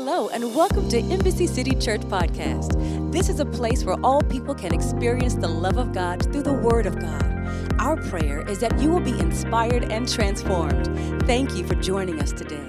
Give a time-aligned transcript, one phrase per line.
[0.00, 3.10] Hello, and welcome to Embassy City Church Podcast.
[3.10, 6.52] This is a place where all people can experience the love of God through the
[6.52, 7.74] Word of God.
[7.80, 10.86] Our prayer is that you will be inspired and transformed.
[11.26, 12.64] Thank you for joining us today.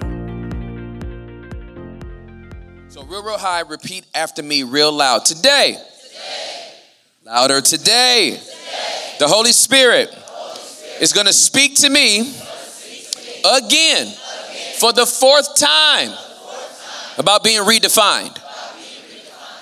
[2.87, 5.23] So, real, real high, repeat after me real loud.
[5.23, 5.77] Today.
[6.01, 6.73] Today.
[7.25, 7.61] Louder.
[7.61, 8.39] Today.
[8.39, 9.15] Today.
[9.19, 13.57] The Holy Spirit, the Holy Spirit is going to speak to me, speak to me
[13.59, 14.15] again, again
[14.79, 18.39] for the fourth time for the fourth time about being redefined.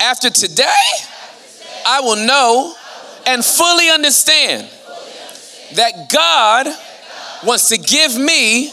[0.00, 0.64] After today,
[1.84, 2.72] I will know
[3.26, 4.68] and fully understand
[5.74, 6.68] that God
[7.44, 8.72] wants to give me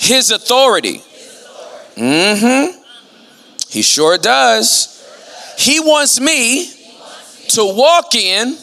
[0.00, 1.00] His authority.
[1.94, 2.80] Mm hmm.
[3.68, 4.90] He sure does.
[5.56, 6.68] He wants me
[7.50, 8.56] to walk in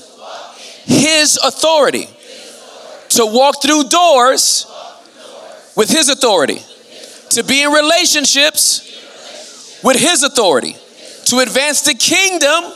[0.84, 2.08] His authority,
[3.10, 4.66] to walk through doors
[5.77, 6.62] with His authority,
[7.30, 8.90] to be in relationships
[9.84, 10.76] with His authority,
[11.26, 12.74] to advance the kingdom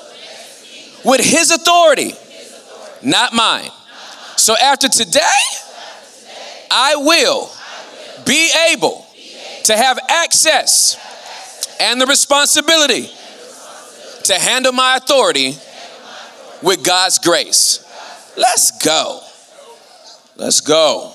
[1.04, 2.14] with His authority,
[3.04, 3.70] not mine.
[4.38, 5.20] So after today,
[6.72, 7.50] I will
[8.26, 9.06] be able
[9.66, 10.98] to have access
[11.80, 13.10] and the responsibility
[14.24, 15.56] to handle my authority
[16.62, 17.84] with God's grace.
[18.38, 19.22] Let's go.
[20.36, 21.14] Let's go.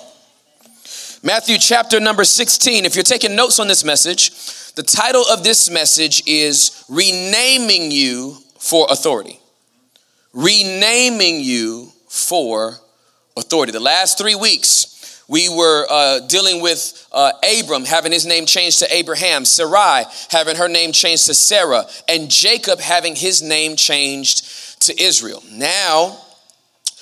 [1.22, 2.86] Matthew chapter number 16.
[2.86, 4.30] If you're taking notes on this message,
[4.72, 9.38] the title of this message is Renaming You for Authority.
[10.32, 12.76] Renaming you for
[13.36, 13.70] authority.
[13.70, 18.78] The last three weeks, we were uh, dealing with uh, Abram having his name changed
[18.78, 24.80] to Abraham, Sarai having her name changed to Sarah, and Jacob having his name changed
[24.84, 25.42] to Israel.
[25.52, 26.16] Now,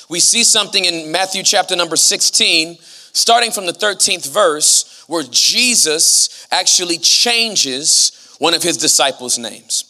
[0.08, 2.78] we see something in Matthew chapter number 16,
[3.18, 9.84] starting from the 13th verse, where Jesus actually changes one of his disciples' names.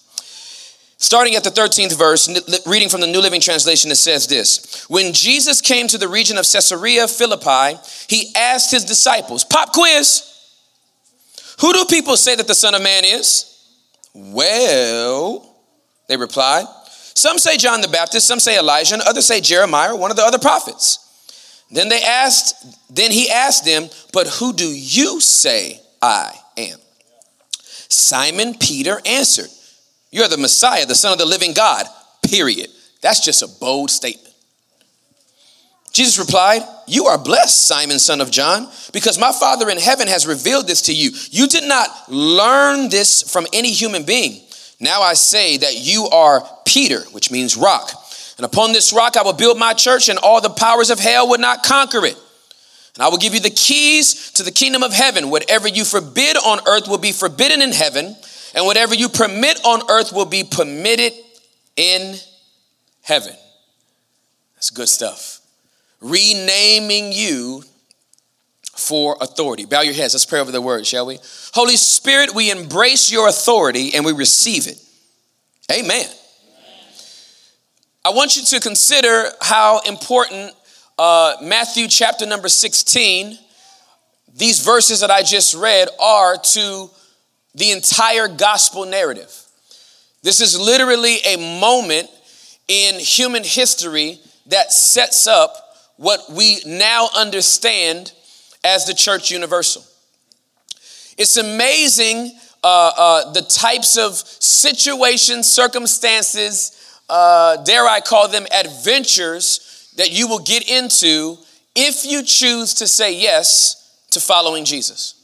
[1.01, 2.29] Starting at the 13th verse,
[2.67, 6.39] reading from the New Living Translation, it says this When Jesus came to the region
[6.39, 7.79] of Caesarea Philippi,
[8.09, 10.25] he asked his disciples, Pop quiz,
[11.61, 13.45] who do people say that the Son of Man is?
[14.15, 15.55] Well,
[16.09, 16.67] they replied,
[17.15, 20.23] some say John the Baptist, some say Elijah, and others say Jeremiah, one of the
[20.23, 21.08] other prophets.
[21.71, 26.79] Then they asked, then he asked them, But who do you say I am?
[27.89, 29.51] Simon Peter answered,
[30.11, 31.87] You're the Messiah, the Son of the living God.
[32.23, 32.69] Period.
[33.01, 34.29] That's just a bold statement.
[35.93, 40.27] Jesus replied, You are blessed, Simon, son of John, because my Father in heaven has
[40.27, 41.11] revealed this to you.
[41.31, 44.43] You did not learn this from any human being.
[44.81, 47.91] Now I say that you are Peter, which means rock.
[48.39, 51.29] And upon this rock I will build my church, and all the powers of hell
[51.31, 52.17] would not conquer it.
[52.95, 55.31] And I will give you the keys to the kingdom of heaven.
[55.31, 58.17] Whatever you forbid on earth will be forbidden in heaven,
[58.55, 61.13] and whatever you permit on earth will be permitted
[61.77, 62.17] in
[63.03, 63.35] heaven.
[64.55, 65.41] That's good stuff.
[66.01, 67.63] Renaming you
[68.77, 69.65] for authority.
[69.65, 70.15] Bow your heads.
[70.15, 71.19] Let's pray over the word, shall we?
[71.53, 74.81] Holy Spirit, we embrace your authority and we receive it.
[75.71, 76.07] Amen.
[78.09, 80.55] I want you to consider how important
[80.99, 83.39] uh, Matthew chapter number 16,
[84.35, 86.89] these verses that I just read, are to
[87.55, 89.31] the entire gospel narrative.
[90.23, 92.09] This is literally a moment
[92.67, 95.55] in human history that sets up
[95.99, 98.15] what we now understand
[98.65, 99.85] as the church universal.
[101.19, 102.33] It's amazing
[102.65, 106.78] uh, uh, the types of situations, circumstances,
[107.09, 111.37] uh, dare I call them adventures that you will get into
[111.75, 115.15] if you choose to say yes to following Jesus.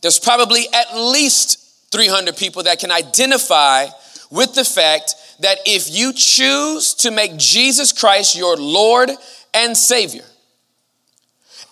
[0.00, 3.86] There's probably at least 300 people that can identify
[4.30, 9.10] with the fact that if you choose to make Jesus Christ your Lord
[9.54, 10.24] and Savior,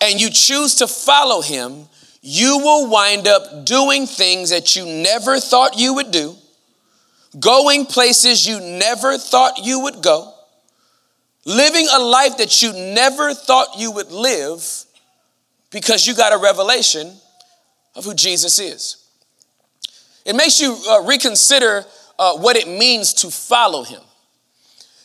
[0.01, 1.87] and you choose to follow Him,
[2.21, 6.35] you will wind up doing things that you never thought you would do,
[7.39, 10.33] going places you never thought you would go,
[11.45, 14.63] living a life that you never thought you would live
[15.71, 17.11] because you got a revelation
[17.95, 18.97] of who Jesus is.
[20.25, 21.85] It makes you uh, reconsider
[22.19, 24.01] uh, what it means to follow him.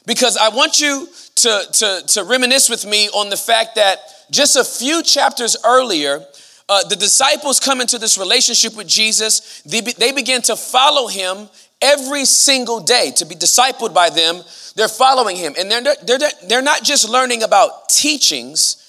[0.04, 3.98] Because I want you to, to, to reminisce with me on the fact that
[4.30, 6.24] just a few chapters earlier,
[6.68, 9.62] uh, the disciples come into this relationship with Jesus.
[9.62, 11.48] They, be, they begin to follow him
[11.80, 14.42] every single day to be discipled by them.
[14.74, 15.54] They're following him.
[15.58, 16.18] And they're, they're,
[16.48, 18.82] they're not just learning about teachings,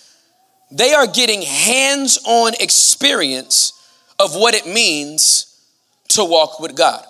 [0.72, 3.74] they are getting hands on experience
[4.20, 5.62] of what it means
[6.10, 7.04] to walk with God.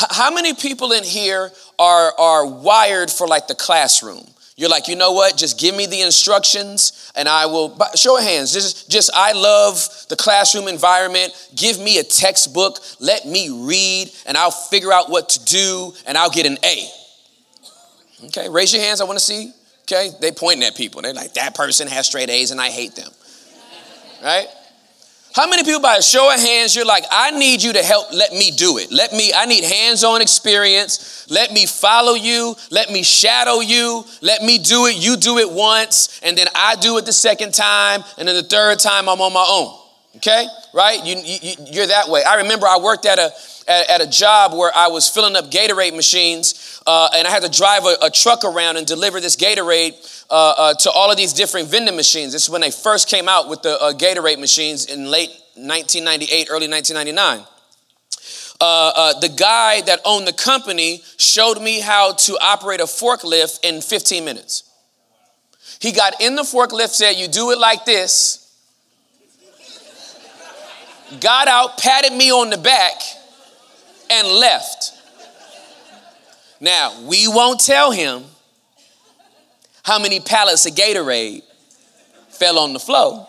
[0.00, 4.24] H- how many people in here are, are wired for like the classroom?
[4.58, 5.36] You're like, you know what?
[5.36, 8.52] Just give me the instructions and I will show of hands.
[8.52, 11.32] Just, just I love the classroom environment.
[11.54, 12.80] Give me a textbook.
[12.98, 16.90] Let me read and I'll figure out what to do and I'll get an A.
[18.24, 19.00] Okay, raise your hands.
[19.00, 19.52] I want to see.
[19.82, 21.02] Okay, they pointing at people.
[21.02, 23.12] They're like, that person has straight A's and I hate them.
[24.24, 24.48] Right?
[25.34, 28.12] How many people, by a show of hands, you're like, I need you to help,
[28.12, 28.90] let me do it.
[28.90, 31.26] Let me, I need hands on experience.
[31.30, 32.56] Let me follow you.
[32.70, 34.04] Let me shadow you.
[34.20, 34.96] Let me do it.
[34.96, 38.42] You do it once, and then I do it the second time, and then the
[38.42, 39.87] third time I'm on my own.
[40.18, 40.46] Okay?
[40.72, 41.04] Right?
[41.04, 42.22] You, you, you're that way.
[42.24, 43.30] I remember I worked at a,
[43.68, 47.42] at, at a job where I was filling up Gatorade machines, uh, and I had
[47.42, 51.16] to drive a, a, truck around and deliver this Gatorade uh, uh, to all of
[51.16, 52.32] these different vending machines.
[52.32, 56.48] This is when they first came out with the uh, Gatorade machines in late 1998,
[56.50, 57.46] early 1999.
[58.60, 63.60] Uh, uh, the guy that owned the company showed me how to operate a forklift
[63.62, 64.64] in 15 minutes.
[65.80, 68.37] He got in the forklift, said, You do it like this.
[71.20, 73.00] Got out, patted me on the back,
[74.10, 74.92] and left.
[76.60, 78.24] Now, we won't tell him
[79.84, 81.42] how many pallets of Gatorade
[82.28, 83.26] fell on the floor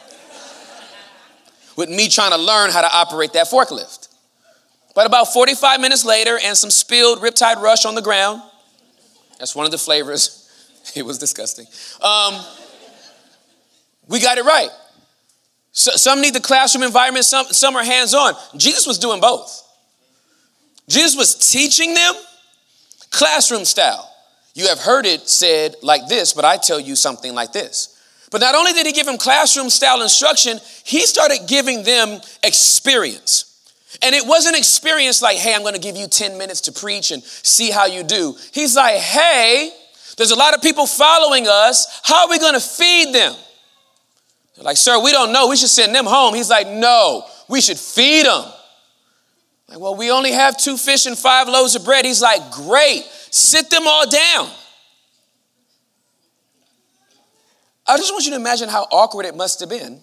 [1.78, 4.10] with me trying to learn how to operate that forklift.
[4.94, 8.42] But about 45 minutes later, and some spilled Riptide Rush on the ground,
[9.38, 10.36] that's one of the flavors.
[10.96, 11.68] It was disgusting.
[12.02, 12.44] Um,
[14.08, 14.72] we got it right.
[15.72, 18.34] So, some need the classroom environment, some, some are hands on.
[18.58, 19.64] Jesus was doing both.
[20.88, 22.16] Jesus was teaching them
[23.12, 24.06] classroom style.
[24.56, 27.96] You have heard it said like this, but I tell you something like this.
[28.32, 33.46] But not only did he give them classroom style instruction, he started giving them experience.
[34.02, 37.24] And it wasn't experience like, hey, I'm gonna give you 10 minutes to preach and
[37.24, 38.36] see how you do.
[38.52, 39.72] He's like, hey,
[40.18, 42.02] there's a lot of people following us.
[42.04, 43.34] How are we gonna feed them?
[44.60, 45.48] They're like, sir, we don't know.
[45.48, 46.36] We should send them home.
[46.36, 48.44] He's like, no, we should feed them.
[49.70, 52.04] Like, well, we only have two fish and five loaves of bread.
[52.04, 54.50] He's like, great, sit them all down.
[57.88, 60.02] I just want you to imagine how awkward it must have been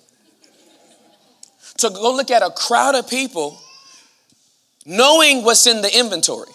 [1.77, 3.61] to go look at a crowd of people
[4.87, 6.49] knowing what's in the inventory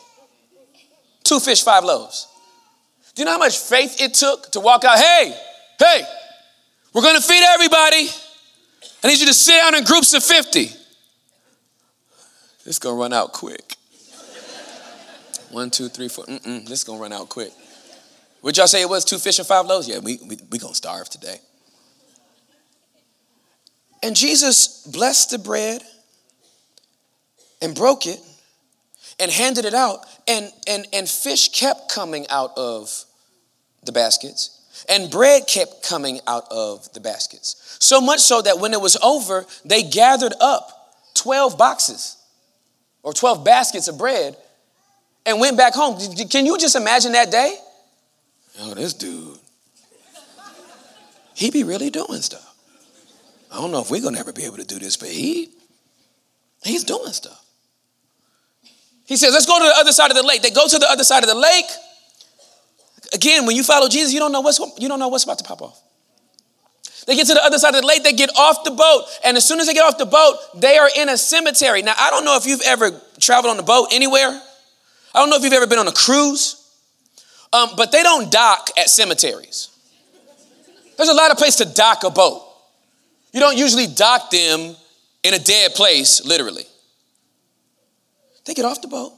[1.23, 2.27] two fish, five loaves.
[3.13, 4.97] Do you know how much faith it took to walk out?
[4.97, 5.37] Hey,
[5.77, 6.01] hey,
[6.93, 8.09] we're gonna feed everybody.
[9.03, 10.69] I need you to sit down in groups of 50.
[12.65, 13.75] This gonna run out quick.
[15.49, 16.25] One, two, three, four.
[16.25, 17.51] Mm-mm, this gonna run out quick.
[18.41, 19.87] Would y'all say it was two fish and five loaves?
[19.87, 21.37] Yeah, we, we, we gonna starve today.
[24.03, 25.83] And Jesus blessed the bread
[27.61, 28.19] and broke it
[29.19, 33.05] and handed it out, and, and, and fish kept coming out of
[33.83, 37.77] the baskets, and bread kept coming out of the baskets.
[37.79, 42.17] So much so that when it was over, they gathered up 12 boxes
[43.03, 44.35] or 12 baskets of bread
[45.25, 45.99] and went back home.
[46.29, 47.55] Can you just imagine that day?
[48.59, 49.37] Oh, this dude,
[51.33, 52.47] he be really doing stuff.
[53.51, 55.49] I don't know if we're gonna ever be able to do this, but he,
[56.63, 57.43] he's doing stuff.
[59.05, 60.41] He says, let's go to the other side of the lake.
[60.41, 61.65] They go to the other side of the lake.
[63.13, 65.43] Again, when you follow Jesus, you don't know what's you don't know what's about to
[65.43, 65.81] pop off.
[67.07, 69.35] They get to the other side of the lake, they get off the boat, and
[69.35, 71.81] as soon as they get off the boat, they are in a cemetery.
[71.81, 74.29] Now, I don't know if you've ever traveled on a boat anywhere.
[74.29, 76.57] I don't know if you've ever been on a cruise,
[77.51, 79.69] um, but they don't dock at cemeteries.
[80.95, 82.43] There's a lot of place to dock a boat.
[83.33, 84.75] You don't usually dock them
[85.23, 86.63] in a dead place, literally.
[88.45, 89.13] They get off the boat,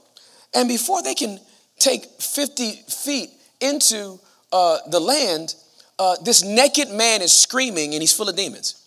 [0.56, 1.40] and before they can
[1.80, 3.30] take 50 feet
[3.64, 4.20] into
[4.52, 5.56] uh, the land,
[5.98, 8.80] uh, this naked man is screaming and he's full of demons.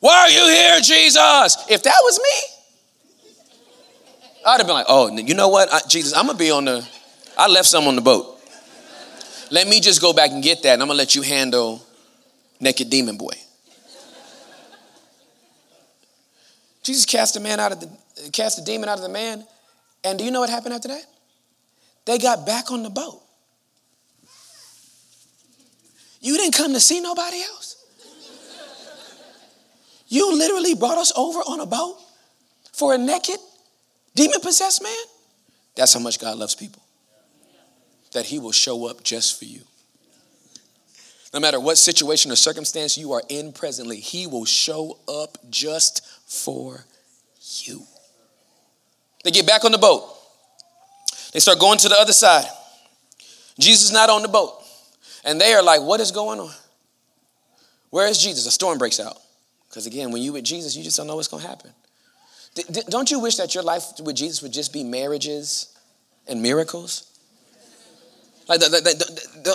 [0.00, 1.56] Why are you here, Jesus?
[1.68, 3.34] If that was me,
[4.46, 6.86] I'd have been like, oh, you know what, I, Jesus, I'm gonna be on the,
[7.38, 8.38] I left some on the boat.
[9.50, 11.82] Let me just go back and get that, and I'm gonna let you handle
[12.60, 13.32] naked demon boy.
[16.82, 19.46] Jesus cast a man out of the, cast a demon out of the man,
[20.04, 21.04] and do you know what happened after that?
[22.04, 23.22] They got back on the boat.
[26.24, 27.76] You didn't come to see nobody else.
[30.08, 31.98] You literally brought us over on a boat
[32.72, 33.36] for a naked,
[34.14, 34.96] demon possessed man.
[35.76, 36.82] That's how much God loves people.
[38.12, 39.60] That he will show up just for you.
[41.34, 46.06] No matter what situation or circumstance you are in presently, he will show up just
[46.26, 46.86] for
[47.64, 47.82] you.
[49.24, 50.08] They get back on the boat.
[51.34, 52.46] They start going to the other side.
[53.58, 54.63] Jesus is not on the boat.
[55.24, 56.52] And they are like, what is going on?
[57.90, 58.46] Where is Jesus?
[58.46, 59.16] A storm breaks out.
[59.68, 61.70] Because again, when you with Jesus, you just don't know what's going to happen.
[62.54, 65.76] D- don't you wish that your life with Jesus would just be marriages
[66.28, 67.10] and miracles?
[68.48, 68.60] Like,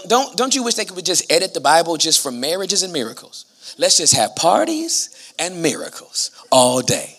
[0.07, 3.75] don't, don't you wish they could just edit the Bible just for marriages and miracles?
[3.77, 7.17] Let's just have parties and miracles all day.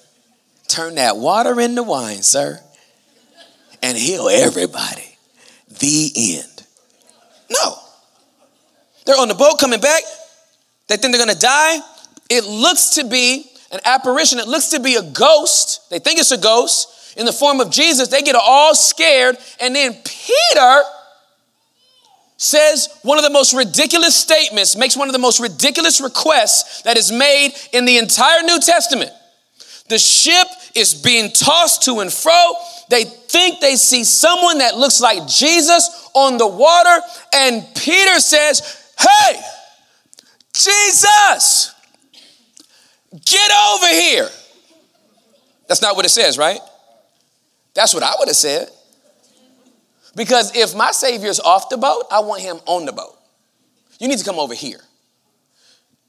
[0.68, 2.60] Turn that water into wine, sir,
[3.82, 5.16] and heal everybody.
[5.80, 6.66] The end.
[7.50, 7.76] No.
[9.10, 10.04] They're on the boat coming back.
[10.86, 11.80] They think they're to die.
[12.28, 14.38] It looks to be an apparition.
[14.38, 15.90] It looks to be a ghost.
[15.90, 18.06] They think it's a ghost in the form of Jesus.
[18.06, 19.36] They get all scared.
[19.60, 20.82] And then Peter
[22.36, 26.96] says one of the most ridiculous statements, makes one of the most ridiculous requests that
[26.96, 29.10] is made in the entire New Testament.
[29.88, 32.54] The ship is being tossed to and fro.
[32.90, 37.00] They think they see someone that looks like Jesus on the water.
[37.34, 39.40] And Peter says, Hey,
[40.52, 41.74] Jesus,
[43.24, 44.28] get over here.
[45.68, 46.60] That's not what it says, right?
[47.74, 48.68] That's what I would have said.
[50.16, 53.16] Because if my Savior's off the boat, I want him on the boat.
[54.00, 54.80] You need to come over here.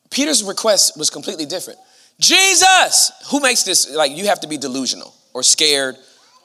[0.09, 1.79] Peter's request was completely different.
[2.19, 5.95] Jesus, who makes this like you have to be delusional or scared?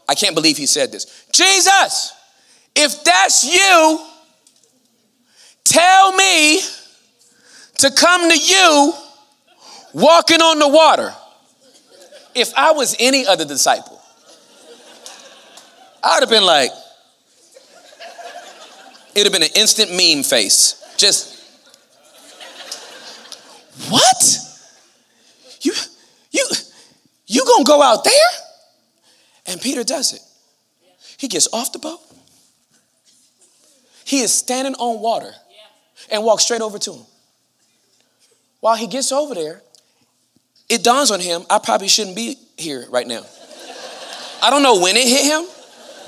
[0.08, 1.26] I can't believe he said this.
[1.32, 2.12] Jesus,
[2.74, 4.06] if that's you,
[5.66, 6.60] tell me
[7.78, 8.94] to come to you
[9.92, 11.12] walking on the water.
[12.34, 14.00] If I was any other disciple,
[16.02, 16.70] I'd have been like,
[19.14, 20.82] it'd have been an instant meme face.
[20.96, 21.42] Just,
[23.88, 24.38] what?
[25.62, 25.72] You,
[26.30, 26.46] you,
[27.26, 28.12] you gonna go out there?
[29.46, 30.20] And Peter does it.
[31.18, 32.00] He gets off the boat.
[34.04, 35.32] He is standing on water
[36.10, 37.06] and walks straight over to him.
[38.60, 39.62] While he gets over there,
[40.68, 43.22] it dawns on him, I probably shouldn't be here right now.
[44.42, 45.46] I don't know when it hit him.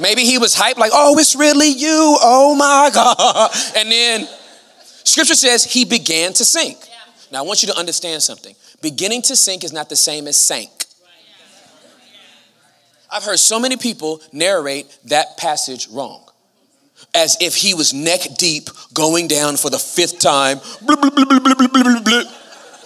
[0.01, 2.17] Maybe he was hyped, like, oh, it's really you.
[2.21, 3.51] Oh my God.
[3.77, 4.29] And then
[5.05, 6.79] scripture says he began to sink.
[7.31, 8.55] Now, I want you to understand something.
[8.81, 10.71] Beginning to sink is not the same as sank.
[13.11, 16.28] I've heard so many people narrate that passage wrong.
[17.15, 20.61] As if he was neck deep going down for the fifth time.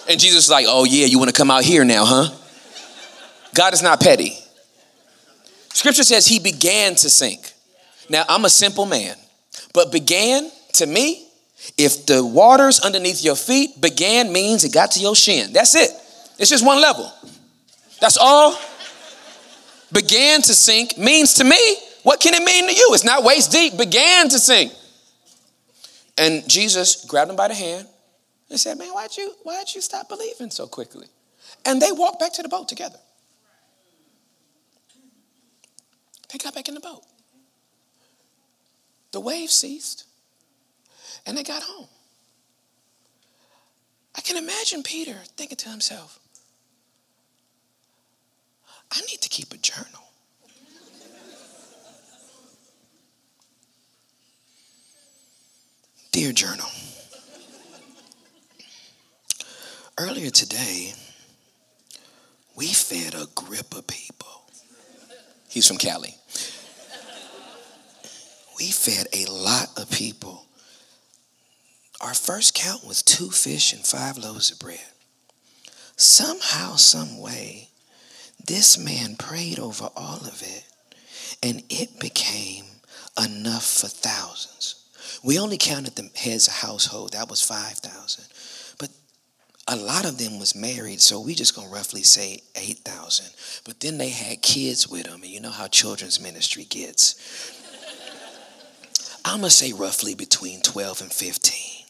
[0.09, 2.29] And Jesus is like, oh yeah, you want to come out here now, huh?
[3.53, 4.37] God is not petty.
[5.73, 7.51] Scripture says he began to sink.
[8.09, 9.15] Now, I'm a simple man,
[9.73, 11.27] but began to me,
[11.77, 15.53] if the waters underneath your feet began means it got to your shin.
[15.53, 15.89] That's it.
[16.37, 17.11] It's just one level.
[18.01, 18.57] That's all.
[19.91, 22.89] Began to sink means to me, what can it mean to you?
[22.91, 24.71] It's not waist deep, began to sink.
[26.17, 27.87] And Jesus grabbed him by the hand
[28.49, 31.07] and said, Man, why'd you, why'd you stop believing so quickly?
[31.65, 32.99] And they walked back to the boat together.
[36.31, 37.03] They got back in the boat.
[39.11, 40.05] The waves ceased
[41.25, 41.87] and they got home.
[44.15, 46.19] I can imagine Peter thinking to himself,
[48.91, 50.02] I need to keep a journal.
[56.13, 56.67] Dear journal,
[59.97, 60.93] earlier today,
[62.55, 64.43] we fed a grip of people.
[65.49, 66.13] He's from Cali.
[68.59, 70.45] We fed a lot of people.
[71.99, 74.85] Our first count was two fish and five loaves of bread.
[75.95, 77.69] Somehow, some way,
[78.45, 80.63] this man prayed over all of it,
[81.41, 82.65] and it became
[83.17, 84.82] enough for thousands.
[85.23, 88.25] We only counted the heads of household, that was 5,000.
[88.77, 88.89] But
[89.67, 93.27] a lot of them was married, so we just gonna roughly say 8,000.
[93.63, 97.15] But then they had kids with them, and you know how children's ministry gets.
[99.25, 101.85] I'm gonna say roughly between 12 and 15.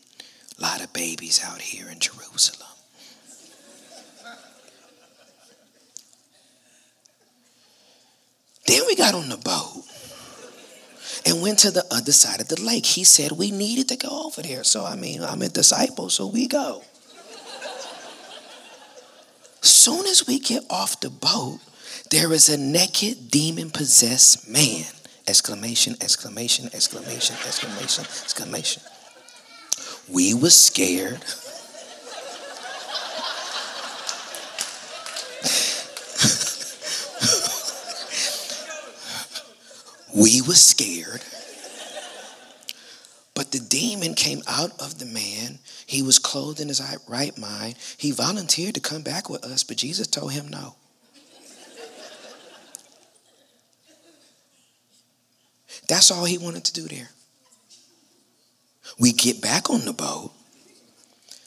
[0.60, 2.70] A lot of babies out here in Jerusalem.
[8.68, 9.84] Then we got on the boat
[11.26, 12.86] and went to the other side of the lake.
[12.86, 14.64] He said we needed to go over there.
[14.64, 16.84] So, I mean, I'm a disciple, so we go.
[19.62, 21.60] Soon as we get off the boat,
[22.10, 24.86] there is a naked, demon possessed man.
[25.28, 28.84] Exclamation, exclamation, exclamation, exclamation, exclamation.
[30.12, 31.24] We were scared.
[40.16, 41.22] We were scared.
[43.36, 45.58] But the demon came out of the man.
[45.88, 47.76] He was clothed in his right mind.
[47.98, 50.76] He volunteered to come back with us, but Jesus told him no.
[55.88, 57.10] That's all he wanted to do there.
[59.00, 60.32] We get back on the boat.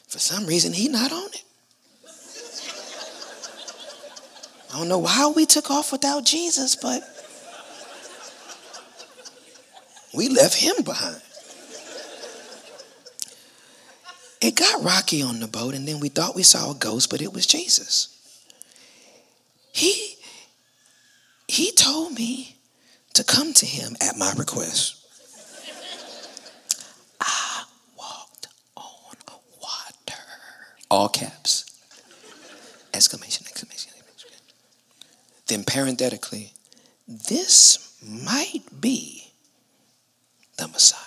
[0.09, 1.43] For some reason, he not on it.
[4.73, 7.01] I don't know why we took off without Jesus, but
[10.17, 11.21] we left him behind.
[14.41, 17.21] It got rocky on the boat, and then we thought we saw a ghost, but
[17.21, 18.13] it was Jesus.
[19.71, 20.15] He,
[21.47, 22.57] he told me
[23.13, 24.95] to come to him at my request.
[27.21, 27.63] I
[27.97, 29.15] walked on
[29.61, 30.21] water.
[30.89, 31.65] All caps.
[32.93, 34.47] Exclamation, exclamation, exclamation.
[35.45, 36.53] Then parenthetically,
[37.07, 39.26] this might be
[40.57, 41.03] the Messiah.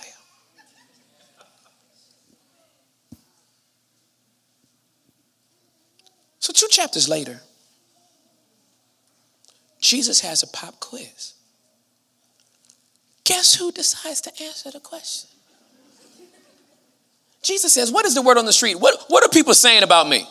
[6.39, 7.41] So, two chapters later,
[9.81, 11.35] Jesus has a pop quiz.
[13.25, 15.31] Guess who decides to answer the question?
[17.43, 18.77] Jesus says, What is the word on the street?
[18.77, 20.27] What, what are people saying about me?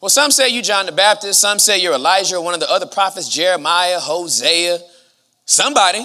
[0.00, 2.86] Well, some say you John the Baptist, some say you're Elijah, one of the other
[2.86, 4.80] prophets, Jeremiah, Hosea,
[5.44, 6.04] somebody.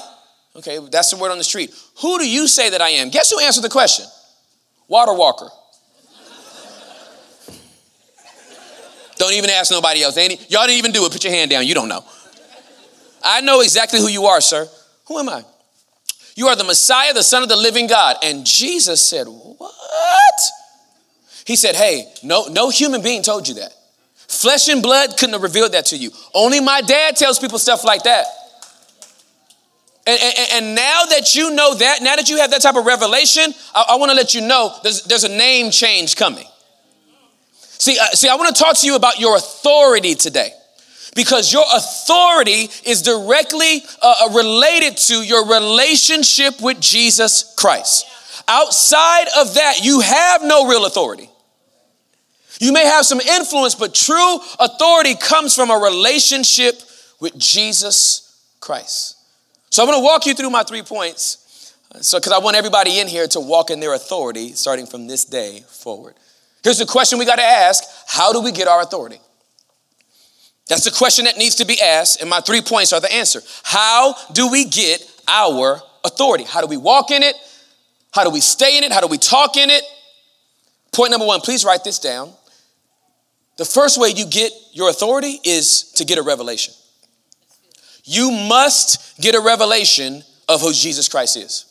[0.58, 1.74] Okay, that's the word on the street.
[2.02, 3.10] Who do you say that I am?
[3.10, 4.06] Guess who answered the question?
[4.88, 5.50] Water walker.
[9.18, 10.16] don't even ask nobody else.
[10.18, 11.12] Y'all didn't even do it.
[11.12, 11.66] Put your hand down.
[11.66, 12.04] You don't know.
[13.24, 14.68] I know exactly who you are, sir.
[15.08, 15.44] Who am I?
[16.36, 18.18] You are the Messiah, the Son of the living God.
[18.24, 20.42] And Jesus said, What?
[21.46, 23.74] He said, Hey, no, no human being told you that.
[24.28, 26.12] Flesh and blood couldn't have revealed that to you.
[26.34, 28.26] Only my dad tells people stuff like that.
[30.08, 32.86] And, and, and now that you know that, now that you have that type of
[32.86, 36.46] revelation, I, I want to let you know there's, there's a name change coming.
[37.60, 40.52] See, uh, see, I want to talk to you about your authority today
[41.14, 48.06] because your authority is directly uh, uh, related to your relationship with Jesus Christ.
[48.48, 51.30] Outside of that, you have no real authority.
[52.62, 56.76] You may have some influence, but true authority comes from a relationship
[57.20, 59.17] with Jesus Christ.
[59.70, 61.76] So I'm going to walk you through my three points.
[62.02, 65.26] So, because I want everybody in here to walk in their authority starting from this
[65.26, 66.16] day forward.
[66.64, 69.20] Here's the question we got to ask How do we get our authority?
[70.68, 73.42] That's the question that needs to be asked, and my three points are the answer.
[73.64, 76.44] How do we get our authority?
[76.44, 77.36] How do we walk in it?
[78.12, 78.92] How do we stay in it?
[78.92, 79.84] How do we talk in it?
[80.92, 82.34] Point number one, please write this down.
[83.58, 86.74] The first way you get your authority is to get a revelation.
[88.08, 91.66] You must get a revelation of who Jesus Christ is.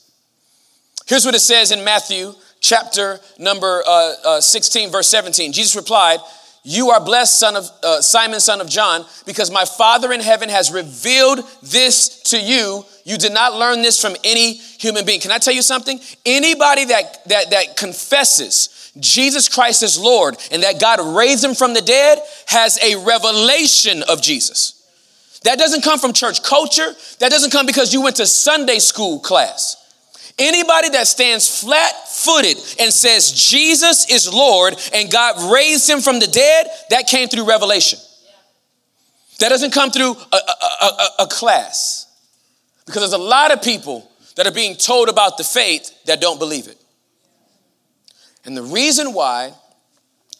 [1.06, 5.52] Here's what it says in Matthew chapter number uh, uh, 16, verse 17.
[5.52, 6.18] Jesus replied,
[6.62, 10.50] You are blessed, son of uh, Simon, son of John, because my Father in heaven
[10.50, 12.84] has revealed this to you.
[13.04, 15.20] You did not learn this from any human being.
[15.20, 15.98] Can I tell you something?
[16.26, 21.72] Anybody that that that confesses Jesus Christ is Lord and that God raised him from
[21.72, 24.75] the dead has a revelation of Jesus.
[25.46, 26.92] That doesn't come from church culture.
[27.20, 29.76] That doesn't come because you went to Sunday school class.
[30.40, 36.18] Anybody that stands flat footed and says Jesus is Lord and God raised him from
[36.18, 38.00] the dead, that came through revelation.
[39.38, 42.08] That doesn't come through a, a, a, a class.
[42.84, 46.40] Because there's a lot of people that are being told about the faith that don't
[46.40, 46.76] believe it.
[48.44, 49.52] And the reason why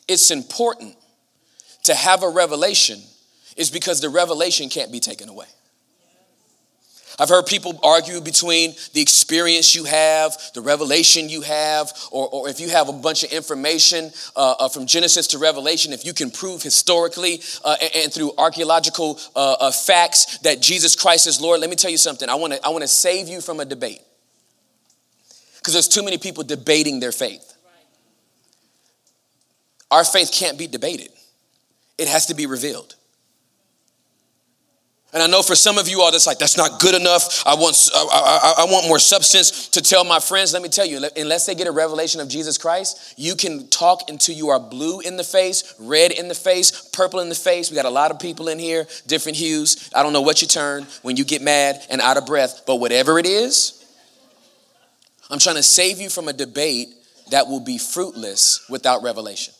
[0.08, 0.96] it's important
[1.84, 3.00] to have a revelation
[3.56, 5.46] is because the revelation can't be taken away.
[7.18, 12.48] I've heard people argue between the experience you have, the revelation you have, or, or
[12.48, 16.12] if you have a bunch of information uh, uh, from Genesis to Revelation, if you
[16.12, 21.40] can prove historically uh, and, and, through archaeological uh, uh, facts that Jesus Christ is
[21.40, 21.60] Lord.
[21.60, 22.28] Let me tell you something.
[22.28, 24.02] I want to I want to save you from a debate
[25.56, 27.54] because there's too many people debating their faith.
[29.90, 31.08] Our faith can't be debated;
[31.96, 32.95] it has to be revealed.
[35.16, 37.42] And I know for some of you all, that's like, that's not good enough.
[37.46, 40.52] I want, I, I, I, want more substance to tell my friends.
[40.52, 44.10] Let me tell you, unless they get a revelation of Jesus Christ, you can talk
[44.10, 47.70] until you are blue in the face, red in the face, purple in the face.
[47.70, 49.88] We got a lot of people in here, different hues.
[49.96, 52.76] I don't know what you turn when you get mad and out of breath, but
[52.76, 53.82] whatever it is,
[55.30, 56.88] I'm trying to save you from a debate
[57.30, 59.54] that will be fruitless without revelation.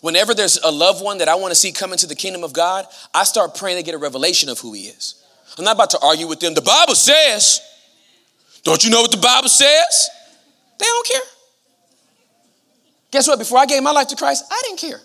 [0.00, 2.52] Whenever there's a loved one that I want to see come into the kingdom of
[2.52, 5.22] God, I start praying to get a revelation of who he is.
[5.58, 6.54] I'm not about to argue with them.
[6.54, 7.60] The Bible says,
[8.62, 10.08] Don't you know what the Bible says?
[10.78, 11.20] They don't care.
[13.10, 13.38] Guess what?
[13.38, 15.00] Before I gave my life to Christ, I didn't care.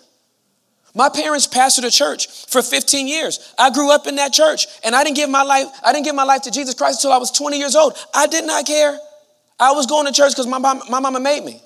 [0.96, 3.52] My parents pastored a church for 15 years.
[3.58, 6.14] I grew up in that church and I didn't give my life, I didn't give
[6.14, 7.96] my life to Jesus Christ until I was 20 years old.
[8.14, 8.96] I did not care.
[9.58, 11.60] I was going to church because my, mom, my mama made me.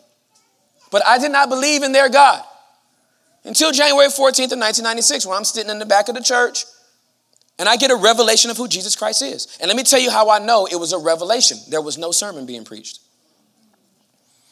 [0.91, 2.43] But I did not believe in their God
[3.45, 6.65] until January 14th of 1996 when I'm sitting in the back of the church
[7.59, 9.59] and I get a revelation of who Jesus Christ is.
[9.61, 11.59] And let me tell you how I know it was a revelation.
[11.69, 13.01] There was no sermon being preached.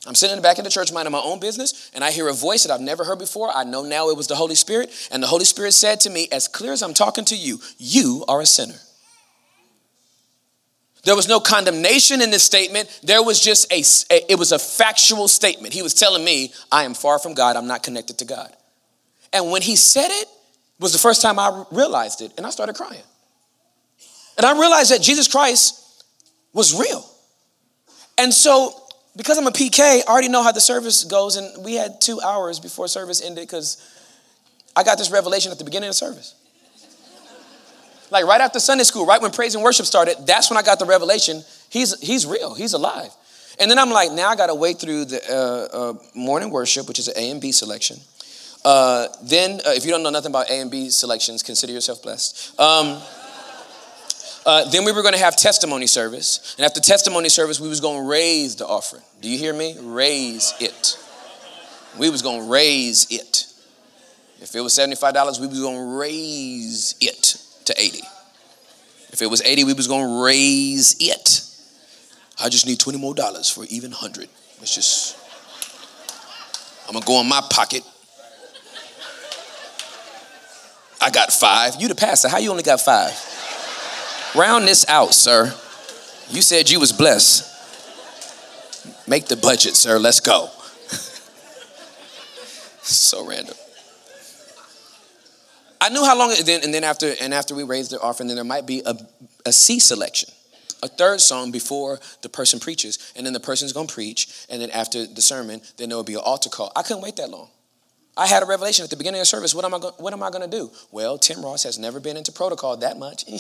[0.07, 2.29] I'm sitting in the back of the church minding my own business, and I hear
[2.29, 3.51] a voice that I've never heard before.
[3.53, 4.91] I know now it was the Holy Spirit.
[5.11, 8.25] And the Holy Spirit said to me, as clear as I'm talking to you, you
[8.29, 8.79] are a sinner.
[11.03, 13.01] There was no condemnation in this statement.
[13.05, 13.83] There was just a,
[14.31, 15.73] it was a factual statement.
[15.73, 17.57] He was telling me, I am far from God.
[17.57, 18.56] I'm not connected to God.
[19.33, 20.29] And when he said it,
[20.79, 23.03] was the first time I realized it, and I started crying.
[24.37, 26.05] And I realized that Jesus Christ
[26.53, 27.05] was real.
[28.19, 28.75] And so
[29.17, 32.21] because I'm a PK, I already know how the service goes, and we had two
[32.21, 33.83] hours before service ended because
[34.77, 36.35] I got this revelation at the beginning of service.
[38.11, 40.79] Like right after Sunday school, right when praise and worship started, that's when I got
[40.79, 41.43] the revelation.
[41.71, 42.55] He's he's real.
[42.55, 43.11] He's alive.
[43.59, 46.87] And then I'm like, now I got to wait through the uh, uh, morning worship,
[46.87, 47.97] which is an A and B selection.
[48.67, 52.03] Uh, then, uh, if you don't know nothing about A and B selections, consider yourself
[52.03, 52.59] blessed.
[52.59, 53.01] Um,
[54.45, 57.81] uh, then we were going to have testimony service, and after testimony service, we was
[57.81, 59.05] going to raise the offering.
[59.21, 59.77] Do you hear me?
[59.81, 60.99] Raise it.
[61.97, 63.47] We was going to raise it.
[64.41, 68.03] If it was seventy-five dollars, we was going to raise it to eighty.
[69.11, 71.43] If it was eighty, we was going to raise it.
[72.43, 74.29] I just need twenty more dollars for even hundred.
[74.61, 75.17] It's just.
[76.89, 77.83] I'm gonna go in my pocket.
[81.01, 81.77] I got five.
[81.81, 82.29] You the pastor.
[82.29, 83.13] How you only got five?
[84.35, 85.55] Round this out, sir.
[86.31, 87.53] You said you was blessed.
[89.09, 89.99] Make the budget, sir.
[89.99, 90.51] Let's go.
[92.83, 93.55] so random.
[95.81, 98.27] I knew how long, and then, and then after and after we raised the offering,
[98.27, 98.97] then there might be a,
[99.45, 100.31] a C selection,
[100.83, 104.71] a third song before the person preaches, and then the person's gonna preach, and then
[104.71, 106.73] after the sermon, then there will be an altar call.
[106.75, 107.51] I couldn't wait that long.
[108.17, 109.55] I had a revelation at the beginning of service.
[109.55, 110.71] What am I, what am I gonna do?
[110.91, 113.25] Well, Tim Ross has never been into protocol that much.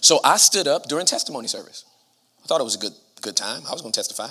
[0.00, 1.84] So I stood up during testimony service.
[2.42, 3.62] I thought it was a good, good time.
[3.68, 4.28] I was going to testify.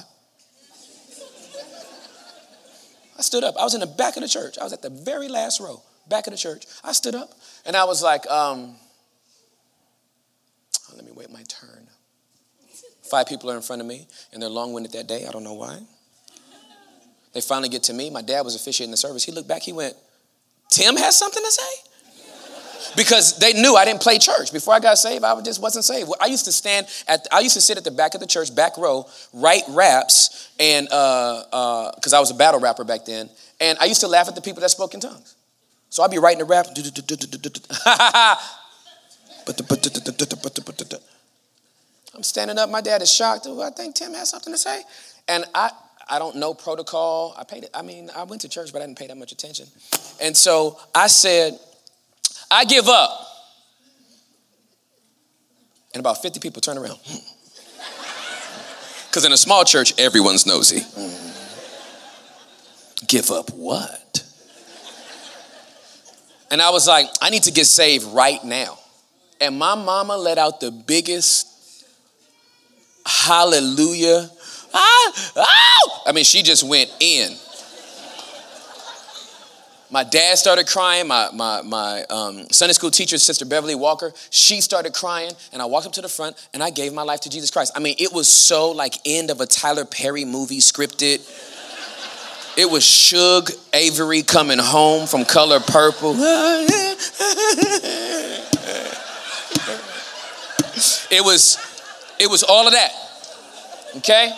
[3.17, 3.55] I stood up.
[3.57, 4.57] I was in the back of the church.
[4.57, 6.65] I was at the very last row, back of the church.
[6.83, 7.31] I stood up
[7.65, 8.75] and I was like, um,
[10.95, 11.87] let me wait my turn.
[13.09, 15.27] Five people are in front of me and they're long winded that day.
[15.27, 15.79] I don't know why.
[17.33, 18.09] They finally get to me.
[18.09, 19.23] My dad was officiating the service.
[19.23, 19.95] He looked back, he went,
[20.69, 21.89] Tim has something to say?
[22.95, 24.51] because they knew I didn't play church.
[24.51, 26.11] Before I got saved, I just wasn't saved.
[26.19, 28.53] I used to stand at, I used to sit at the back of the church,
[28.53, 33.29] back row, write raps, and because uh, uh, I was a battle rapper back then,
[33.59, 35.35] and I used to laugh at the people that spoke in tongues.
[35.89, 36.67] So I'd be writing a rap.
[42.15, 42.69] I'm standing up.
[42.69, 43.47] My dad is shocked.
[43.47, 44.83] I think Tim has something to say,
[45.27, 45.71] and I.
[46.09, 47.35] I don't know protocol.
[47.37, 47.69] I paid it.
[47.73, 49.67] I mean, I went to church, but I didn't pay that much attention.
[50.21, 51.57] And so I said,
[52.49, 53.25] I give up.
[55.93, 56.99] And about 50 people turn around.
[59.09, 60.81] Because in a small church, everyone's nosy.
[63.07, 64.23] Give up what?
[66.51, 68.77] And I was like, I need to get saved right now.
[69.41, 71.47] And my mama let out the biggest
[73.05, 74.29] hallelujah.
[74.73, 76.03] Ah, ah.
[76.08, 77.36] I mean, she just went in.
[79.91, 81.08] My dad started crying.
[81.08, 85.32] My, my, my um, Sunday school teacher, Sister Beverly Walker, she started crying.
[85.51, 87.73] And I walked up to the front and I gave my life to Jesus Christ.
[87.75, 91.21] I mean, it was so like end of a Tyler Perry movie scripted.
[92.55, 96.13] It was Shug Avery coming home from Color Purple.
[101.10, 101.58] it was,
[102.19, 102.91] it was all of that.
[103.97, 104.32] Okay?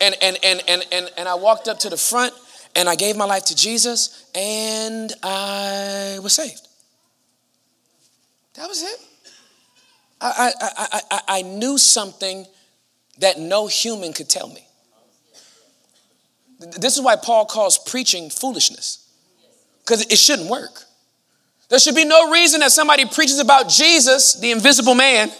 [0.00, 2.32] And and and and and, and I walked up to the front
[2.74, 6.66] and I gave my life to Jesus and I was saved.
[8.54, 9.00] That was it.
[10.20, 12.46] I, I, I, I, knew something
[13.20, 14.66] that no human could tell me.
[16.78, 19.08] This is why Paul calls preaching foolishness,
[19.80, 20.82] because it shouldn't work.
[21.70, 25.30] There should be no reason that somebody preaches about Jesus, the invisible man.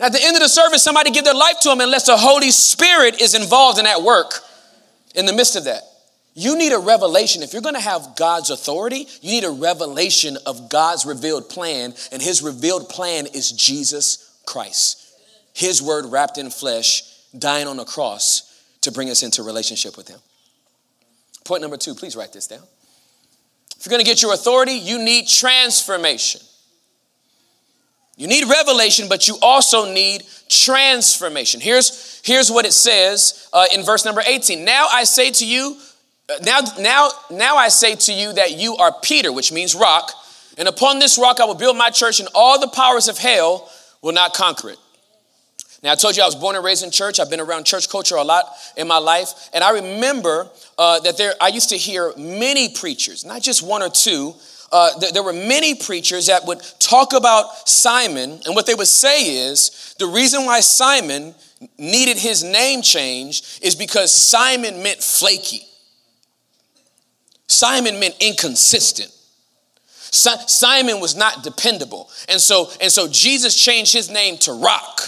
[0.00, 2.50] At the end of the service, somebody give their life to him unless the Holy
[2.50, 4.32] Spirit is involved in that work
[5.14, 5.82] in the midst of that.
[6.34, 7.42] You need a revelation.
[7.42, 11.92] If you're going to have God's authority, you need a revelation of God's revealed plan,
[12.12, 15.12] and his revealed plan is Jesus Christ.
[15.52, 17.02] His word wrapped in flesh,
[17.38, 18.50] dying on a cross
[18.82, 20.18] to bring us into relationship with Him.
[21.44, 22.62] Point number two, please write this down.
[23.78, 26.40] If you're gonna get your authority, you need transformation.
[28.20, 31.58] You need revelation, but you also need transformation.
[31.58, 34.62] Here's, here's what it says uh, in verse number 18.
[34.62, 35.78] Now I say to you,
[36.28, 40.12] uh, now, now, now I say to you that you are Peter, which means rock,
[40.58, 43.70] and upon this rock I will build my church, and all the powers of hell
[44.02, 44.78] will not conquer it.
[45.82, 47.20] Now, I told you I was born and raised in church.
[47.20, 48.44] I've been around church culture a lot
[48.76, 49.48] in my life.
[49.54, 53.82] And I remember uh, that there, I used to hear many preachers, not just one
[53.82, 54.34] or two.
[54.72, 58.40] Uh, th- there were many preachers that would talk about Simon.
[58.46, 61.34] And what they would say is the reason why Simon
[61.76, 65.62] needed his name changed is because Simon meant flaky,
[67.46, 69.12] Simon meant inconsistent.
[70.12, 72.10] Simon was not dependable.
[72.28, 75.02] And so, and so Jesus changed his name to Rock.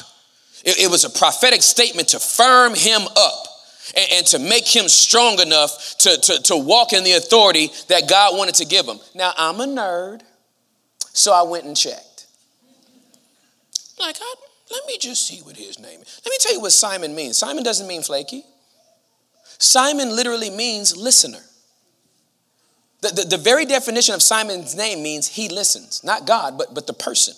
[0.65, 3.52] It, it was a prophetic statement to firm him up
[3.97, 8.09] and, and, to make him strong enough to, to, to walk in the authority that
[8.09, 8.99] God wanted to give him.
[9.15, 10.23] Now, I'm a nerd,
[11.13, 12.27] so I went and checked.
[13.99, 14.35] Like, I,
[14.71, 16.21] let me just see what his name is.
[16.25, 17.37] Let me tell you what Simon means.
[17.37, 18.45] Simon doesn't mean flaky.
[19.59, 21.39] Simon literally means listener.
[23.03, 26.87] The, the, the, very definition of Simon's name means he listens, not God, but, but
[26.87, 27.35] the person.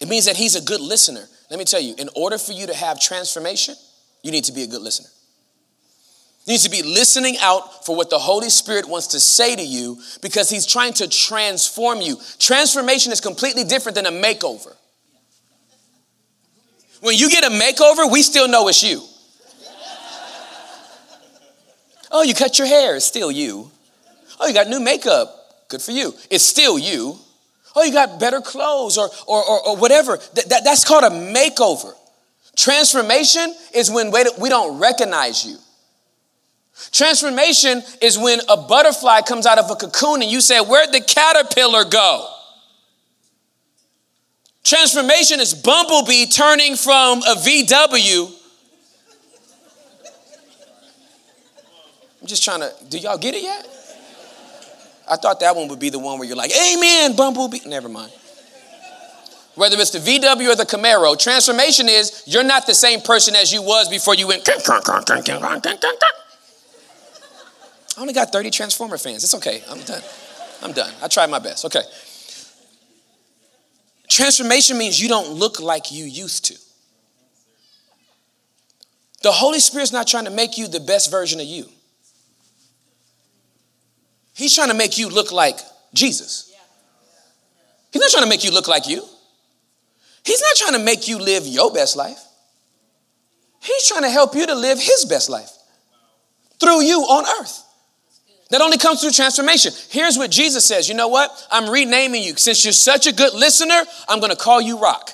[0.00, 1.24] It means that he's a good listener.
[1.50, 3.76] Let me tell you, in order for you to have transformation,
[4.22, 5.08] you need to be a good listener.
[6.46, 9.62] You need to be listening out for what the Holy Spirit wants to say to
[9.62, 12.18] you because he's trying to transform you.
[12.38, 14.74] Transformation is completely different than a makeover.
[17.00, 19.02] When you get a makeover, we still know it's you.
[22.12, 23.70] Oh, you cut your hair, it's still you.
[24.38, 25.66] Oh, you got new makeup.
[25.68, 26.14] Good for you.
[26.30, 27.18] It's still you.
[27.74, 30.16] Oh, you got better clothes or, or, or, or whatever.
[30.16, 31.92] That, that, that's called a makeover.
[32.54, 35.56] Transformation is when we don't recognize you.
[36.92, 41.00] Transformation is when a butterfly comes out of a cocoon and you say, Where'd the
[41.00, 42.28] caterpillar go?
[44.62, 48.32] Transformation is Bumblebee turning from a VW.
[52.20, 53.68] I'm just trying to, do y'all get it yet?
[55.08, 57.60] I thought that one would be the one where you're like, Amen, Bumblebee.
[57.66, 58.12] Never mind.
[59.54, 63.52] Whether it's the VW or the Camaro, transformation is you're not the same person as
[63.52, 64.44] you was before you went.
[67.96, 69.24] I only got 30 Transformer fans.
[69.24, 69.62] It's okay.
[69.70, 70.02] I'm done.
[70.62, 70.92] I'm done.
[71.02, 71.64] I tried my best.
[71.64, 71.82] Okay.
[74.08, 76.58] Transformation means you don't look like you used to.
[79.22, 81.66] The Holy Spirit's not trying to make you the best version of you.
[84.34, 85.58] He's trying to make you look like
[85.94, 86.54] Jesus.
[87.90, 89.02] He's not trying to make you look like you.
[90.22, 92.18] He's not trying to make you live your best life.
[93.62, 95.50] He's trying to help you to live his best life
[96.60, 97.65] through you on earth.
[98.50, 99.72] That only comes through transformation.
[99.90, 101.30] Here's what Jesus says You know what?
[101.50, 102.36] I'm renaming you.
[102.36, 105.10] Since you're such a good listener, I'm going to call you Rock.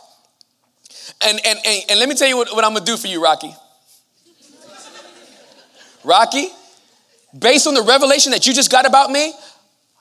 [1.27, 3.07] And, and, and, and let me tell you what, what I'm going to do for
[3.07, 3.55] you, Rocky.
[6.05, 6.49] Rocky,
[7.38, 9.33] based on the revelation that you just got about me,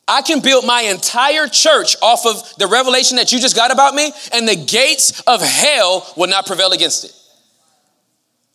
[0.08, 3.94] I can build my entire church off of the revelation that you just got about
[3.94, 7.13] me, and the gates of hell will not prevail against it.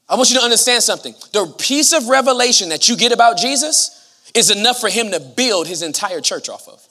[0.08, 1.14] I want you to understand something.
[1.32, 3.95] The piece of revelation that you get about Jesus
[4.36, 6.86] is enough for him to build his entire church off of.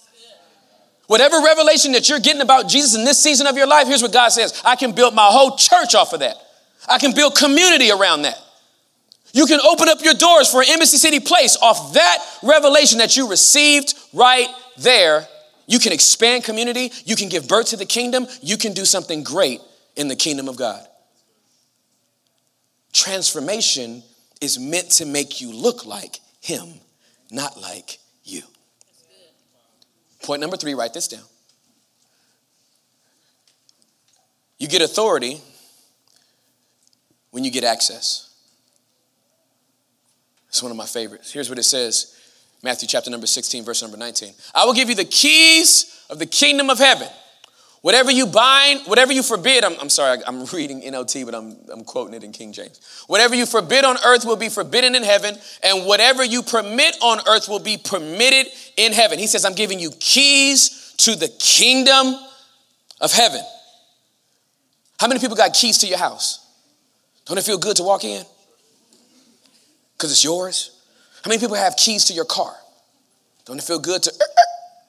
[1.07, 4.11] Whatever revelation that you're getting about Jesus in this season of your life, here's what
[4.11, 6.35] God says I can build my whole church off of that.
[6.89, 8.37] I can build community around that.
[9.33, 13.17] You can open up your doors for an Embassy City Place off that revelation that
[13.17, 15.27] you received right there.
[15.67, 19.23] You can expand community, you can give birth to the kingdom, you can do something
[19.23, 19.59] great
[19.95, 20.85] in the kingdom of God.
[22.93, 24.03] Transformation
[24.41, 26.79] is meant to make you look like Him,
[27.35, 28.41] not like you.
[30.23, 31.21] Point number three, write this down.
[34.57, 35.41] You get authority
[37.31, 38.33] when you get access.
[40.47, 41.33] It's one of my favorites.
[41.33, 42.17] Here's what it says
[42.63, 44.33] Matthew chapter number 16, verse number 19.
[44.55, 47.09] I will give you the keys of the kingdom of heaven.
[47.85, 51.83] Whatever you bind, whatever you forbid, I'm, I'm sorry, I'm reading NLT, but I'm, I'm
[51.83, 53.03] quoting it in King James.
[53.05, 57.19] Whatever you forbid on earth will be forbidden in heaven, and whatever you permit on
[57.27, 59.19] earth will be permitted in heaven.
[59.19, 62.15] He says, I'm giving you keys to the kingdom
[63.01, 63.41] of heaven.
[64.99, 66.41] How many people got keys to your house?
[67.25, 68.25] Don't it feel good to walk in?
[69.95, 70.71] because it's yours?
[71.23, 72.53] How many people have keys to your car?
[73.45, 74.13] Don't it feel good to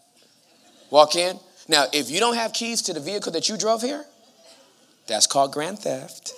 [0.91, 1.39] walk in?
[1.69, 4.05] Now, if you don't have keys to the vehicle that you drove here,
[5.07, 6.33] that's called grand theft.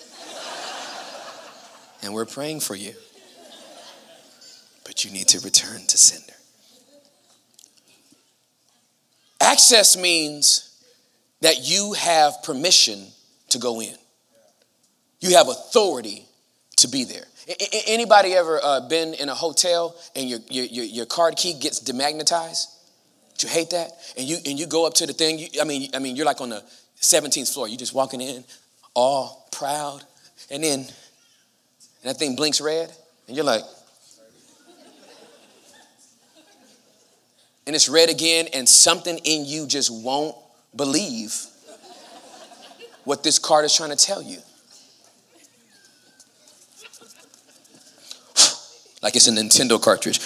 [2.03, 2.95] and we're praying for you.
[4.85, 6.33] But you need to return to sender.
[9.41, 10.83] Access means
[11.41, 13.07] that you have permission
[13.51, 13.95] to go in.
[15.21, 16.27] You have authority
[16.79, 17.25] to be there.
[17.87, 22.67] Anybody ever uh, been in a hotel and your, your, your card key gets demagnetized?
[23.41, 23.93] You hate that?
[24.17, 25.39] And you and you go up to the thing.
[25.39, 26.65] You, I mean, I mean, you're like on the
[27.01, 27.69] 17th floor.
[27.69, 28.45] You're just walking in,
[28.95, 30.03] all proud,
[30.51, 30.89] and then and
[32.05, 32.93] that thing blinks red,
[33.27, 33.63] and you're like,
[37.67, 40.37] and it's red again, and something in you just won't
[40.75, 41.35] believe
[43.05, 44.39] what this card is trying to tell you.
[49.03, 50.21] like it's a Nintendo cartridge.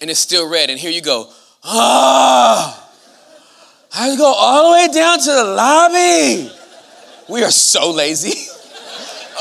[0.00, 1.30] And it's still red, and here you go.
[1.64, 2.76] Ah!
[2.76, 2.90] Oh,
[3.92, 6.50] I have to go all the way down to the lobby.
[7.28, 8.38] We are so lazy.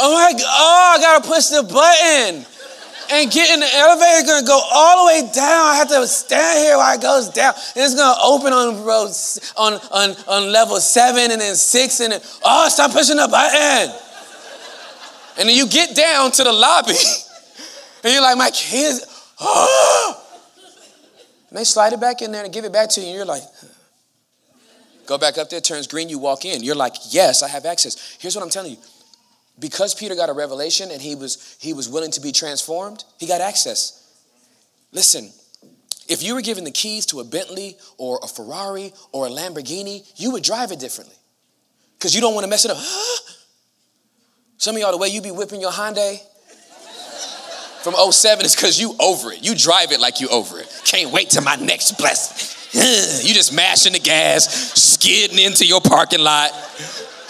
[0.02, 2.46] Oh my God, oh, I gotta push the button
[3.12, 5.66] and get in the elevator, gonna go all the way down.
[5.66, 7.54] I have to stand here while it goes down.
[7.76, 9.12] And it's gonna open on row
[9.58, 13.94] on, on, on level seven and then six, and then, oh, stop pushing the button.
[15.38, 16.96] And then you get down to the lobby,
[18.06, 19.04] and you're like, my kids,
[19.42, 20.29] oh.
[21.50, 23.26] And they slide it back in there and give it back to you, and you're
[23.26, 23.44] like,
[25.06, 26.64] go back up there, turns green, you walk in.
[26.64, 28.18] You're like, yes, I have access.
[28.20, 28.78] Here's what I'm telling you
[29.60, 33.28] because Peter got a revelation and he was he was willing to be transformed, he
[33.28, 33.96] got access.
[34.92, 35.32] Listen,
[36.08, 40.10] if you were given the keys to a Bentley or a Ferrari or a Lamborghini,
[40.16, 41.16] you would drive it differently.
[41.98, 42.78] Because you don't want to mess it up.
[44.58, 46.20] Some of y'all, the way you be whipping your Hyundai
[47.84, 49.44] from 07 is because you over it.
[49.44, 50.82] You drive it like you over it.
[50.86, 52.56] Can't wait to my next blessing.
[53.28, 56.52] you just mashing the gas, skidding into your parking lot.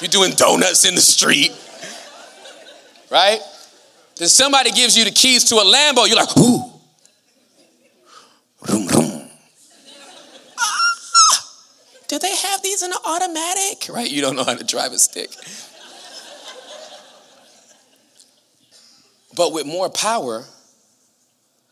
[0.02, 1.52] You're doing donuts in the street
[3.10, 3.40] right?
[4.18, 6.72] Then somebody gives you the keys to a Lambo, you're like, ooh.
[8.62, 9.30] Vroom, vroom.
[10.58, 11.46] Ah,
[12.08, 13.88] do they have these in an automatic?
[13.90, 14.10] Right?
[14.10, 15.30] You don't know how to drive a stick.
[19.40, 20.44] But with more power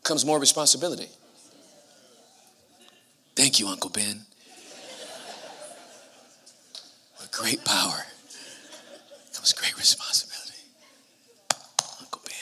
[0.01, 1.09] comes more responsibility.
[3.35, 4.21] Thank you, Uncle Ben.
[7.19, 8.05] With great power
[9.35, 10.63] comes great responsibility.
[11.99, 12.33] Uncle Ben.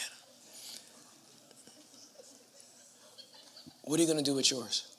[3.86, 4.96] What are you going to do with yours?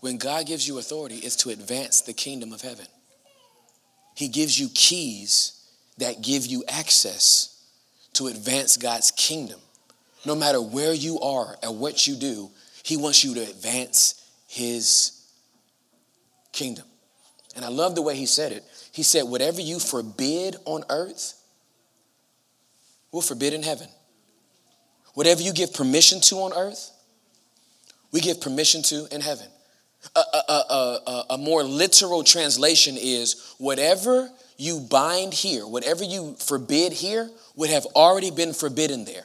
[0.00, 2.88] When God gives you authority, it's to advance the kingdom of heaven.
[4.14, 7.54] He gives you keys that give you access
[8.18, 9.60] to advance God's kingdom.
[10.26, 12.50] No matter where you are and what you do,
[12.82, 15.24] He wants you to advance His
[16.52, 16.84] kingdom.
[17.54, 18.64] And I love the way He said it.
[18.92, 21.40] He said, Whatever you forbid on earth,
[23.12, 23.88] we'll forbid in heaven.
[25.14, 26.90] Whatever you give permission to on earth,
[28.12, 29.46] we give permission to in heaven.
[30.14, 36.92] A, a, a, a, more literal translation is whatever you bind here, whatever you forbid
[36.92, 39.22] here, would have already been forbidden there.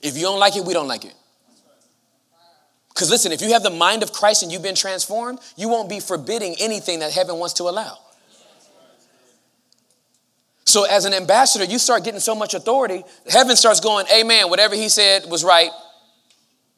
[0.00, 1.14] If you don't like it, we don't like it.
[2.88, 5.88] Because listen, if you have the mind of Christ and you've been transformed, you won't
[5.88, 7.98] be forbidding anything that heaven wants to allow.
[10.64, 14.48] So, as an ambassador, you start getting so much authority, heaven starts going, Amen.
[14.50, 15.70] Whatever he said was right.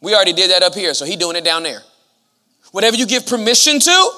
[0.01, 1.83] We already did that up here, so he doing it down there.
[2.73, 4.11] Whatever you give permission to,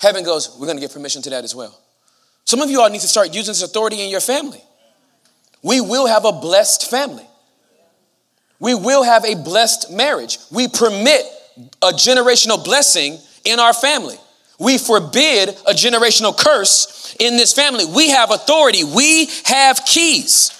[0.00, 1.78] heaven goes, We're going to give permission to that as well.
[2.48, 4.62] Some of you all need to start using this authority in your family.
[5.62, 7.26] We will have a blessed family.
[8.58, 10.38] We will have a blessed marriage.
[10.50, 11.26] We permit
[11.82, 14.16] a generational blessing in our family.
[14.58, 17.84] We forbid a generational curse in this family.
[17.84, 20.57] We have authority, we have keys.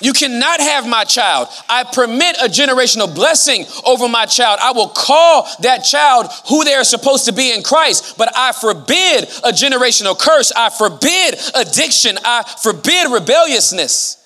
[0.00, 1.48] You cannot have my child.
[1.68, 4.58] I permit a generational blessing over my child.
[4.62, 8.52] I will call that child who they are supposed to be in Christ, but I
[8.52, 10.52] forbid a generational curse.
[10.56, 12.18] I forbid addiction.
[12.24, 14.16] I forbid rebelliousness.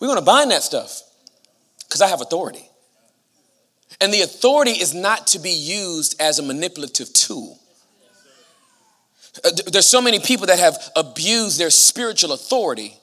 [0.00, 1.02] We're going to bind that stuff
[1.86, 2.68] because I have authority.
[4.00, 7.60] And the authority is not to be used as a manipulative tool.
[9.70, 12.96] There's so many people that have abused their spiritual authority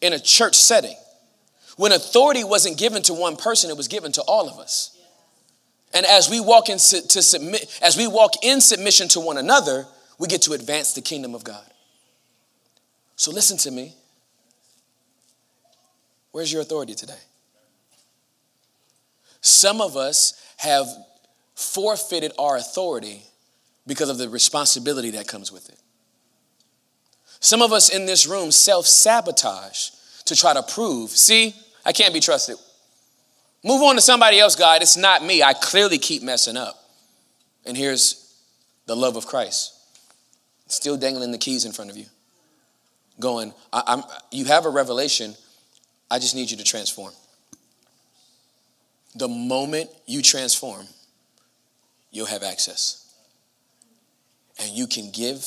[0.00, 0.96] in a church setting.
[1.78, 4.98] When authority wasn't given to one person, it was given to all of us.
[5.94, 9.86] And as we walk in to submit, as we walk in submission to one another,
[10.18, 11.64] we get to advance the kingdom of God.
[13.14, 13.94] So listen to me.
[16.32, 17.20] Where's your authority today?
[19.40, 20.88] Some of us have
[21.54, 23.22] forfeited our authority
[23.86, 25.78] because of the responsibility that comes with it.
[27.38, 29.90] Some of us in this room self sabotage
[30.24, 31.54] to try to prove, see,
[31.88, 32.56] I can't be trusted.
[33.64, 34.82] Move on to somebody else, God.
[34.82, 35.42] It's not me.
[35.42, 36.78] I clearly keep messing up.
[37.64, 38.36] And here's
[38.84, 39.74] the love of Christ
[40.66, 42.04] still dangling the keys in front of you,
[43.18, 43.54] going,
[44.30, 45.34] you have a revelation.
[46.10, 47.14] I just need you to transform.
[49.14, 50.86] The moment you transform,
[52.10, 53.10] you'll have access.
[54.60, 55.42] And you can give,